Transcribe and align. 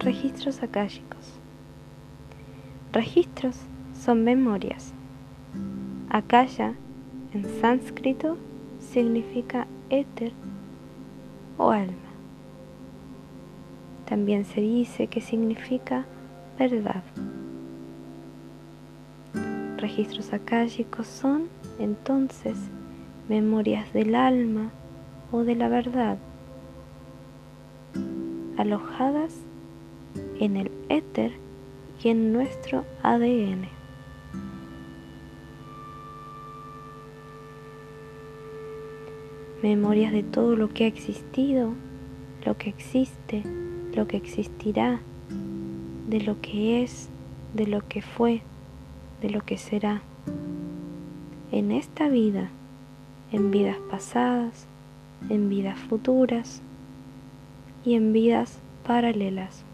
registros 0.00 0.62
akáshicos. 0.62 1.38
Registros 2.92 3.56
son 3.94 4.24
memorias. 4.24 4.92
Akasha 6.08 6.74
en 7.32 7.44
sánscrito 7.60 8.36
significa 8.80 9.66
éter 9.90 10.32
o 11.56 11.70
alma. 11.70 11.94
También 14.08 14.44
se 14.44 14.60
dice 14.60 15.06
que 15.06 15.20
significa 15.20 16.04
verdad. 16.58 17.04
Registros 19.76 20.32
akáshicos 20.32 21.06
son 21.06 21.48
entonces 21.78 22.56
memorias 23.28 23.92
del 23.92 24.14
alma 24.14 24.70
o 25.30 25.44
de 25.44 25.54
la 25.54 25.68
verdad, 25.68 26.18
alojadas 28.56 29.32
en 30.38 30.56
el 30.56 30.70
éter 30.88 31.32
y 32.02 32.08
en 32.08 32.32
nuestro 32.32 32.84
ADN. 33.02 33.68
Memorias 39.62 40.12
de 40.12 40.22
todo 40.22 40.56
lo 40.56 40.70
que 40.70 40.84
ha 40.84 40.86
existido, 40.86 41.74
lo 42.46 42.56
que 42.56 42.70
existe, 42.70 43.42
lo 43.94 44.06
que 44.08 44.16
existirá, 44.16 45.00
de 46.08 46.20
lo 46.20 46.40
que 46.40 46.82
es, 46.82 47.08
de 47.54 47.66
lo 47.66 47.86
que 47.86 48.00
fue, 48.00 48.40
de 49.20 49.30
lo 49.30 49.42
que 49.42 49.58
será. 49.58 50.00
En 51.52 51.72
esta 51.72 52.08
vida, 52.08 52.48
en 53.32 53.50
vidas 53.50 53.76
pasadas, 53.90 54.66
en 55.28 55.50
vidas 55.50 55.78
futuras 55.78 56.62
y 57.84 57.94
en 57.94 58.12
vidas 58.12 58.58
paralelas. 58.86 59.64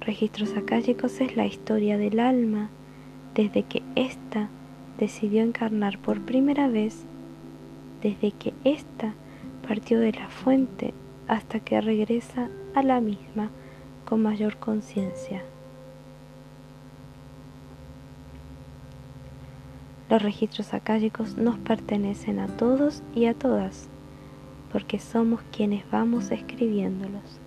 Registros 0.00 0.56
akáshicos 0.56 1.20
es 1.20 1.36
la 1.36 1.46
historia 1.46 1.98
del 1.98 2.20
alma 2.20 2.70
desde 3.34 3.62
que 3.62 3.82
ésta 3.96 4.48
decidió 4.98 5.42
encarnar 5.42 5.98
por 5.98 6.20
primera 6.20 6.68
vez, 6.68 7.04
desde 8.02 8.32
que 8.32 8.54
ésta 8.64 9.14
partió 9.68 10.00
de 10.00 10.12
la 10.12 10.28
fuente 10.28 10.94
hasta 11.28 11.60
que 11.60 11.80
regresa 11.80 12.48
a 12.74 12.82
la 12.82 13.00
misma 13.00 13.50
con 14.04 14.22
mayor 14.22 14.56
conciencia. 14.56 15.42
Los 20.08 20.22
registros 20.22 20.74
akáshicos 20.74 21.36
nos 21.36 21.56
pertenecen 21.58 22.40
a 22.40 22.48
todos 22.48 23.02
y 23.14 23.26
a 23.26 23.34
todas, 23.34 23.88
porque 24.72 24.98
somos 24.98 25.40
quienes 25.52 25.88
vamos 25.90 26.30
escribiéndolos 26.30 27.40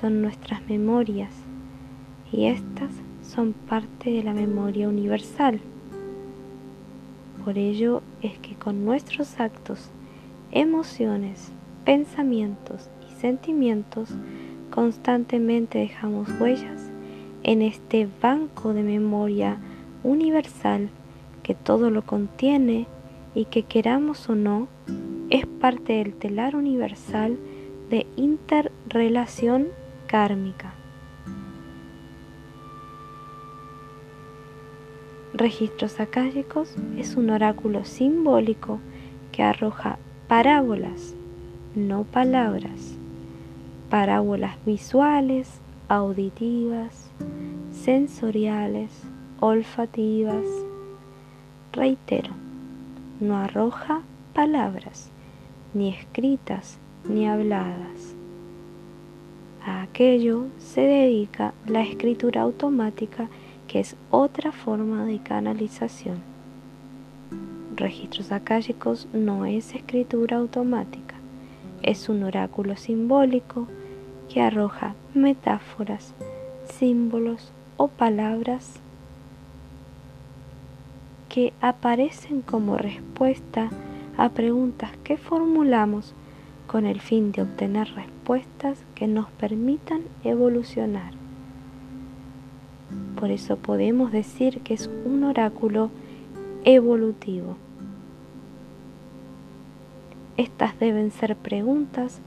son 0.00 0.22
nuestras 0.22 0.66
memorias 0.66 1.32
y 2.32 2.46
estas 2.46 2.90
son 3.22 3.52
parte 3.52 4.10
de 4.10 4.22
la 4.22 4.32
memoria 4.32 4.88
universal. 4.88 5.60
Por 7.44 7.58
ello 7.58 8.02
es 8.22 8.38
que 8.38 8.54
con 8.54 8.84
nuestros 8.84 9.40
actos, 9.40 9.90
emociones, 10.52 11.50
pensamientos 11.84 12.88
y 13.10 13.20
sentimientos 13.20 14.10
constantemente 14.70 15.78
dejamos 15.78 16.28
huellas 16.40 16.90
en 17.42 17.62
este 17.62 18.08
banco 18.22 18.72
de 18.72 18.82
memoria 18.82 19.58
universal 20.04 20.88
que 21.42 21.54
todo 21.54 21.90
lo 21.90 22.02
contiene 22.02 22.86
y 23.34 23.46
que 23.46 23.64
queramos 23.64 24.28
o 24.28 24.34
no 24.34 24.68
es 25.30 25.46
parte 25.46 25.94
del 25.94 26.14
telar 26.14 26.56
universal 26.56 27.38
de 27.88 28.06
interrelación 28.16 29.68
kármica. 30.06 30.74
Registros 35.32 36.00
akáshicos 36.00 36.74
es 36.98 37.14
un 37.14 37.30
oráculo 37.30 37.84
simbólico 37.84 38.80
que 39.30 39.44
arroja 39.44 39.98
parábolas, 40.26 41.14
no 41.76 42.02
palabras, 42.02 42.96
parábolas 43.88 44.56
visuales, 44.66 45.60
auditivas, 45.88 47.10
sensoriales, 47.72 48.90
olfativas. 49.38 50.44
Reitero, 51.72 52.32
no 53.20 53.36
arroja 53.36 54.02
palabras, 54.34 55.10
ni 55.74 55.90
escritas 55.90 56.78
ni 57.08 57.28
habladas 57.28 58.14
a 59.64 59.82
aquello 59.82 60.46
se 60.58 60.80
dedica 60.80 61.52
la 61.66 61.82
escritura 61.82 62.42
automática, 62.42 63.28
que 63.68 63.80
es 63.80 63.94
otra 64.10 64.52
forma 64.52 65.04
de 65.04 65.18
canalización. 65.18 66.22
Registros 67.76 68.32
akáshicos 68.32 69.06
no 69.12 69.44
es 69.44 69.74
escritura 69.74 70.38
automática, 70.38 71.14
es 71.82 72.08
un 72.08 72.22
oráculo 72.24 72.76
simbólico 72.76 73.68
que 74.32 74.40
arroja 74.40 74.94
metáforas, 75.14 76.14
símbolos 76.64 77.52
o 77.76 77.88
palabras 77.88 78.74
que 81.28 81.52
aparecen 81.60 82.42
como 82.42 82.76
respuesta 82.76 83.70
a 84.20 84.28
preguntas 84.28 84.90
que 85.02 85.16
formulamos 85.16 86.12
con 86.66 86.84
el 86.84 87.00
fin 87.00 87.32
de 87.32 87.40
obtener 87.40 87.88
respuestas 87.94 88.84
que 88.94 89.06
nos 89.06 89.30
permitan 89.30 90.02
evolucionar. 90.24 91.14
Por 93.18 93.30
eso 93.30 93.56
podemos 93.56 94.12
decir 94.12 94.60
que 94.60 94.74
es 94.74 94.90
un 95.06 95.24
oráculo 95.24 95.90
evolutivo. 96.64 97.56
Estas 100.36 100.78
deben 100.78 101.12
ser 101.12 101.34
preguntas 101.34 102.20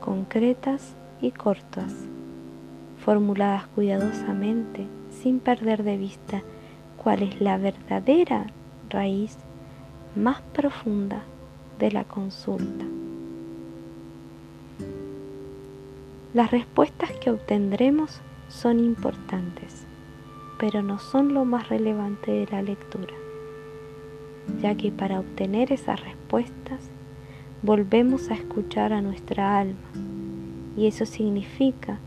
concretas 0.00 0.96
y 1.22 1.30
cortas, 1.30 1.94
formuladas 3.02 3.68
cuidadosamente 3.68 4.86
sin 5.22 5.40
perder 5.40 5.82
de 5.82 5.96
vista 5.96 6.42
cuál 7.02 7.22
es 7.22 7.40
la 7.40 7.56
verdadera 7.56 8.48
raíz 8.90 9.38
más 10.14 10.42
profunda 10.52 11.22
de 11.78 11.92
la 11.92 12.04
consulta. 12.04 12.84
Las 16.34 16.50
respuestas 16.50 17.10
que 17.12 17.30
obtendremos 17.30 18.20
son 18.48 18.80
importantes, 18.80 19.86
pero 20.58 20.82
no 20.82 20.98
son 20.98 21.34
lo 21.34 21.44
más 21.44 21.68
relevante 21.68 22.30
de 22.30 22.46
la 22.50 22.62
lectura, 22.62 23.14
ya 24.60 24.74
que 24.74 24.90
para 24.90 25.20
obtener 25.20 25.72
esas 25.72 26.00
respuestas 26.00 26.90
volvemos 27.62 28.30
a 28.30 28.34
escuchar 28.34 28.92
a 28.92 29.02
nuestra 29.02 29.58
alma, 29.58 29.88
y 30.76 30.86
eso 30.86 31.06
significa 31.06 31.98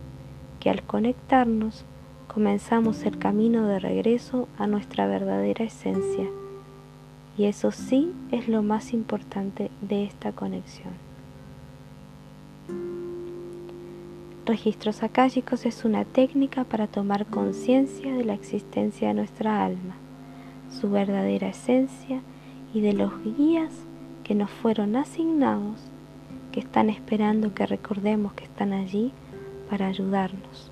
que 0.60 0.70
al 0.70 0.84
conectarnos 0.84 1.84
comenzamos 2.28 3.04
el 3.04 3.18
camino 3.18 3.68
de 3.68 3.80
regreso 3.80 4.48
a 4.58 4.68
nuestra 4.68 5.08
verdadera 5.08 5.66
esencia, 5.66 6.30
y 7.42 7.46
eso 7.46 7.72
sí 7.72 8.14
es 8.32 8.48
lo 8.48 8.62
más 8.62 8.94
importante 8.94 9.72
de 9.82 10.04
esta 10.04 10.32
conexión. 10.32 10.94
Registros 14.46 15.02
akáshicos 15.02 15.66
es 15.66 15.84
una 15.84 16.06
técnica 16.06 16.66
para 16.66 16.86
tomar 16.86 17.26
conciencia 17.26 18.14
de 18.14 18.26
la 18.26 18.36
existencia 18.36 19.08
de 19.08 19.16
nuestra 19.16 19.66
alma, 19.66 19.96
su 20.80 20.92
verdadera 20.92 21.48
esencia 21.48 22.22
y 22.76 22.82
de 22.82 22.94
los 22.94 23.12
guías 23.24 23.74
que 24.24 24.36
nos 24.36 24.52
fueron 24.52 24.96
asignados, 24.96 25.80
que 26.52 26.60
están 26.60 26.92
esperando 26.92 27.56
que 27.56 27.66
recordemos 27.66 28.34
que 28.34 28.44
están 28.44 28.72
allí 28.72 29.14
para 29.68 29.88
ayudarnos. 29.88 30.70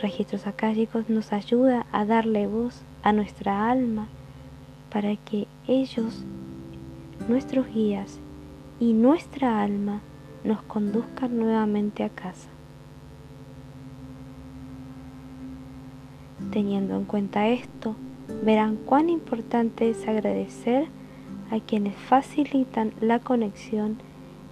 Registros 0.00 0.46
akáshicos 0.46 1.10
nos 1.10 1.32
ayuda 1.32 1.84
a 1.90 2.04
darle 2.04 2.46
voz 2.46 2.80
a 3.02 3.12
nuestra 3.12 3.68
alma 3.68 4.06
para 4.96 5.14
que 5.14 5.46
ellos, 5.68 6.24
nuestros 7.28 7.66
guías 7.68 8.18
y 8.80 8.94
nuestra 8.94 9.60
alma 9.60 10.00
nos 10.42 10.62
conduzcan 10.62 11.36
nuevamente 11.36 12.02
a 12.02 12.08
casa. 12.08 12.48
Teniendo 16.50 16.96
en 16.96 17.04
cuenta 17.04 17.46
esto, 17.48 17.94
verán 18.42 18.76
cuán 18.76 19.10
importante 19.10 19.90
es 19.90 20.08
agradecer 20.08 20.86
a 21.50 21.60
quienes 21.60 21.94
facilitan 21.94 22.94
la 22.98 23.18
conexión 23.18 23.98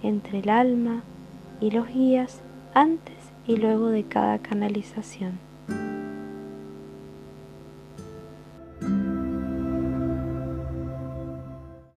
entre 0.03 0.41
el 0.41 0.49
alma 0.51 1.01
y 1.59 1.71
los 1.71 1.87
guías 1.87 2.43
antes 2.75 3.17
y 3.47 3.57
luego 3.57 3.87
de 3.87 4.03
cada 4.03 4.37
canalización. 4.37 5.39